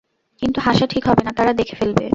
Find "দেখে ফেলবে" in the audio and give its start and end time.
1.53-2.05